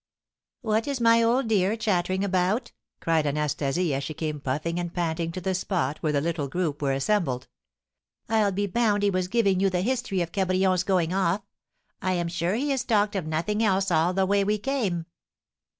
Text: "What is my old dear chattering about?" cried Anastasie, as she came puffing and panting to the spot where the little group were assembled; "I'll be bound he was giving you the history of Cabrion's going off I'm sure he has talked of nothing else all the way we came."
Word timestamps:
"What 0.61 0.87
is 0.87 0.99
my 0.99 1.21
old 1.21 1.47
dear 1.47 1.77
chattering 1.77 2.23
about?" 2.23 2.71
cried 3.01 3.27
Anastasie, 3.27 3.93
as 3.93 4.03
she 4.03 4.15
came 4.15 4.39
puffing 4.39 4.79
and 4.79 4.91
panting 4.91 5.31
to 5.33 5.39
the 5.41 5.53
spot 5.53 5.99
where 5.99 6.11
the 6.11 6.19
little 6.19 6.47
group 6.47 6.81
were 6.81 6.91
assembled; 6.91 7.47
"I'll 8.27 8.51
be 8.51 8.65
bound 8.65 9.03
he 9.03 9.11
was 9.11 9.27
giving 9.27 9.59
you 9.59 9.69
the 9.69 9.81
history 9.81 10.21
of 10.21 10.31
Cabrion's 10.31 10.81
going 10.83 11.13
off 11.13 11.41
I'm 12.01 12.29
sure 12.29 12.55
he 12.55 12.71
has 12.71 12.83
talked 12.83 13.15
of 13.15 13.27
nothing 13.27 13.61
else 13.63 13.91
all 13.91 14.11
the 14.11 14.25
way 14.25 14.43
we 14.43 14.57
came." 14.57 15.05